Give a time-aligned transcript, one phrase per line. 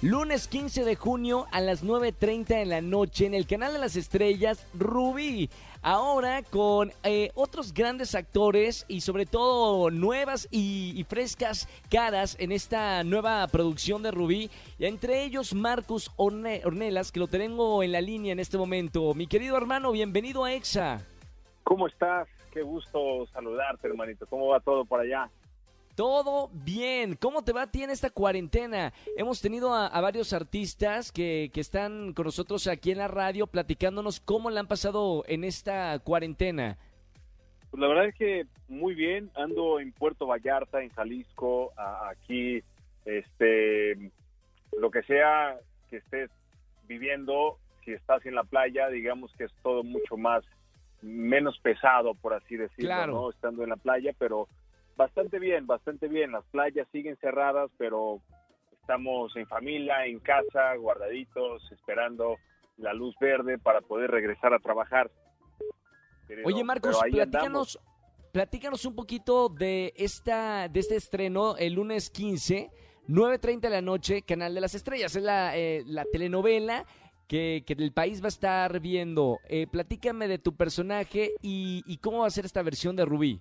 [0.00, 3.96] Lunes 15 de junio a las 9.30 de la noche en el canal de las
[3.96, 5.50] estrellas Rubí.
[5.82, 12.52] Ahora con eh, otros grandes actores y sobre todo nuevas y, y frescas caras en
[12.52, 14.50] esta nueva producción de Rubí.
[14.78, 19.14] Y entre ellos Marcus Orne- Ornelas, que lo tengo en la línea en este momento.
[19.14, 21.02] Mi querido hermano, bienvenido a EXA.
[21.64, 22.28] ¿Cómo estás?
[22.52, 24.26] Qué gusto saludarte, hermanito.
[24.26, 25.28] ¿Cómo va todo por allá?
[25.98, 27.16] Todo bien.
[27.16, 28.92] ¿Cómo te va a ti en esta cuarentena?
[29.16, 33.48] Hemos tenido a, a varios artistas que, que están con nosotros aquí en la radio
[33.48, 36.78] platicándonos cómo le han pasado en esta cuarentena.
[37.72, 39.32] Pues la verdad es que muy bien.
[39.34, 42.62] Ando en Puerto Vallarta, en Jalisco, aquí,
[43.04, 44.12] este,
[44.78, 45.58] lo que sea
[45.90, 46.30] que estés
[46.86, 50.44] viviendo, si estás en la playa, digamos que es todo mucho más,
[51.02, 53.12] menos pesado, por así decirlo, Claro.
[53.14, 53.30] ¿no?
[53.30, 54.46] Estando en la playa, pero
[54.98, 56.32] bastante bien, bastante bien.
[56.32, 58.20] Las playas siguen cerradas, pero
[58.80, 62.36] estamos en familia, en casa, guardaditos, esperando
[62.76, 65.10] la luz verde para poder regresar a trabajar.
[66.44, 67.78] Oye, Marcos, platícanos,
[68.32, 72.70] platícanos un poquito de esta, de este estreno el lunes 15,
[73.08, 75.14] 9.30 de la noche, Canal de las Estrellas.
[75.16, 76.84] Es la, eh, la telenovela
[77.26, 79.38] que, que el país va a estar viendo.
[79.48, 83.40] Eh, platícame de tu personaje y, y cómo va a ser esta versión de Rubí.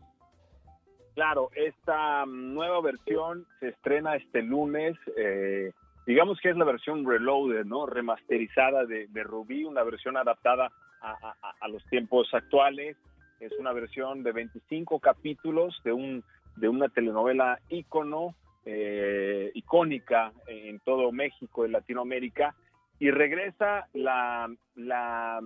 [1.17, 4.95] Claro, esta mm, nueva versión se estrena este lunes.
[5.17, 5.71] eh,
[6.05, 7.87] digamos que es la versión reloaded, ¿no?
[7.87, 12.97] Remasterizada de, de Rubí, una versión adaptada a, los tiempos actuales.
[13.39, 16.23] Es una versión de 25 capítulos de un
[16.55, 22.53] de una telenovela ícono, eh, icónica en todo México y Latinoamérica.
[22.99, 25.41] Y regresa la, la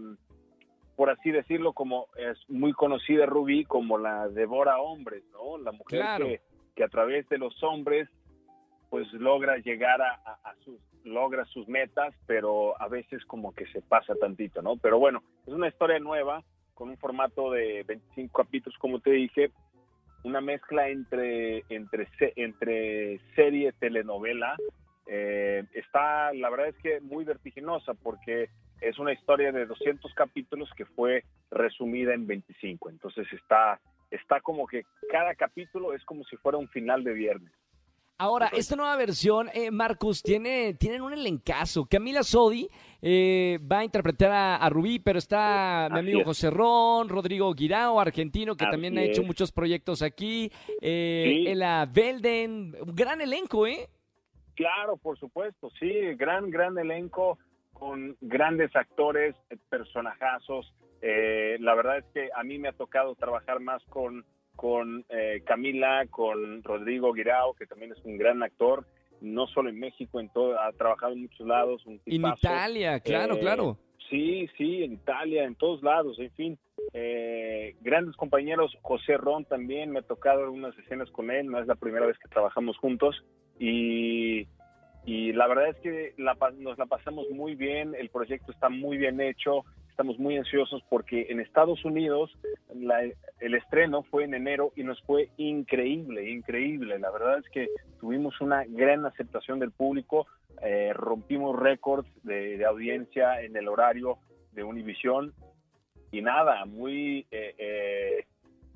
[1.01, 5.57] por así decirlo, como es muy conocida Rubí como la devora hombres, ¿no?
[5.57, 6.27] La mujer Claro.
[6.27, 6.41] que,
[6.75, 8.07] que a través de los hombres
[8.91, 13.65] pues logra llegar a, a- a sus logra sus metas, pero a veces como que
[13.73, 14.77] se pasa tantito, ¿no?
[14.77, 16.43] Pero bueno, es una historia nueva
[16.75, 19.49] con un formato de 25 capítulos, como te dije,
[20.23, 24.55] una mezcla entre entre entre serie telenovela.
[25.07, 28.49] Eh, está, la verdad es que muy vertiginosa porque
[28.81, 32.89] es una historia de 200 capítulos que fue resumida en 25.
[32.89, 37.51] Entonces está, está como que cada capítulo es como si fuera un final de viernes.
[38.17, 41.87] Ahora, esta nueva versión, eh, Marcus, tiene, tienen un elencazo.
[41.89, 42.69] Camila Sodi
[43.01, 46.25] eh, va a interpretar a, a Rubí, pero está mi amigo es.
[46.27, 49.27] José Ron, Rodrigo Guirao, argentino, que Así también ha hecho es.
[49.27, 50.51] muchos proyectos aquí.
[50.81, 51.47] Eh, Sí.
[51.47, 53.89] Ela Belden, un gran elenco, ¿eh?
[54.53, 57.39] Claro, por supuesto, sí, gran, gran elenco
[57.81, 60.71] con grandes actores, eh, personajazos.
[61.01, 64.23] Eh, la verdad es que a mí me ha tocado trabajar más con,
[64.55, 68.85] con eh, Camila, con Rodrigo Guirao, que también es un gran actor,
[69.19, 71.83] no solo en México, en todo, ha trabajado en muchos lados.
[71.87, 72.23] Un En.
[72.37, 73.77] Italia, claro, Eh, claro.
[74.11, 76.59] Sí, sí, en Italia, en todos lados, en fin.
[76.93, 81.65] Eh, grandes compañeros, José Ron también, me ha tocado algunas escenas con él, no es
[81.65, 83.23] la primera vez que trabajamos juntos
[83.57, 84.20] y,
[85.33, 89.21] la verdad es que la nos la pasamos muy bien, el proyecto está muy bien
[89.21, 92.31] hecho, estamos muy ansiosos porque en Estados Unidos
[92.73, 93.03] la-
[93.39, 96.97] el estreno fue en enero y nos fue increíble, increíble.
[96.99, 97.69] La verdad es que
[97.99, 100.27] tuvimos una gran aceptación del público,
[100.63, 104.17] eh, rompimos récords de, audiencia en el horario
[104.53, 105.33] de Univisión
[106.11, 108.25] y nada, muy eh, eh,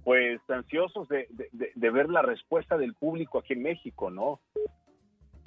[0.04, 4.40] pues ansiosos de ver la respuesta del público aquí en México, ¿no?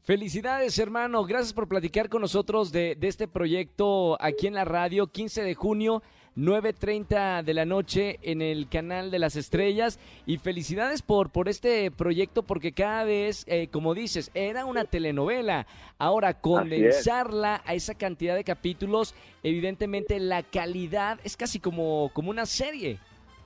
[0.08, 1.22] Felicidades, hermano.
[1.26, 5.08] Gracias por platicar con nosotros de, de este proyecto aquí en la radio.
[5.08, 6.02] 15 de junio,
[6.34, 10.00] 9.30 de la noche en el canal de las estrellas.
[10.24, 15.66] Y felicidades por, por este proyecto porque cada vez, eh, como dices, era una telenovela.
[15.99, 22.46] Ahora, condensarla a esa cantidad de capítulos, evidentemente la calidad es casi como, como una
[22.46, 22.99] serie.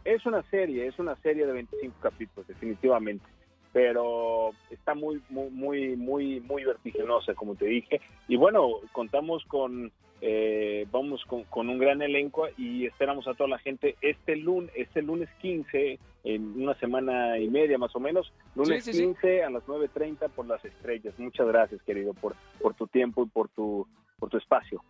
[0.05, 3.32] Es una serie, es una serie de 25 capítulos, definitivamente.
[3.73, 8.01] Pero está muy, muy, muy, muy, muy vertiginosa, como te dije.
[8.29, 9.91] Y bueno, contamos con,
[10.21, 14.71] eh, vamos con, con un gran elenco y esperamos a toda la gente este lunes,
[14.77, 19.05] este lunes 15, en una semana y media más o menos, lunes Sí, sí, sí.
[19.05, 21.15] 15 a las 9.30 por las estrellas.
[21.19, 23.87] Muchas gracias, querido, por, por tu tiempo y por tu,
[24.19, 24.83] por tu espacio.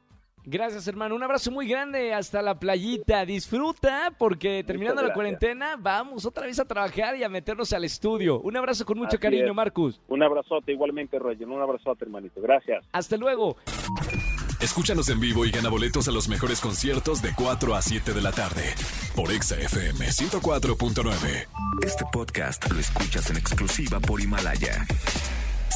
[0.44, 1.14] Gracias, hermano.
[1.14, 3.24] Un abrazo muy grande hasta la playita.
[3.24, 8.40] Disfruta porque terminando la cuarentena vamos otra vez a trabajar y a meternos al estudio.
[8.40, 9.54] Un abrazo con mucho Así cariño, es.
[9.54, 10.00] Marcus.
[10.08, 11.46] Un abrazote igualmente, Roger.
[11.46, 12.40] Un abrazote, hermanito.
[12.40, 12.84] Gracias.
[12.92, 13.56] Hasta luego.
[14.60, 18.22] Escúchanos en vivo y gana boletos a los mejores conciertos de 4 a 7 de
[18.22, 18.62] la tarde
[19.16, 21.48] por Exa FM 104.9.
[21.84, 24.86] Este podcast lo escuchas en exclusiva por Himalaya.